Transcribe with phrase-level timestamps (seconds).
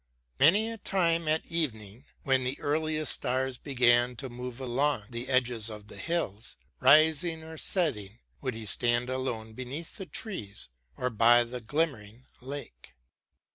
[0.39, 5.69] many a time, At evening, when the earliest stars began To move along the edges
[5.69, 6.55] of the hills.
[6.79, 12.95] Rising or setting, would he stand alone Beneath the trees, or by the glimmering lake.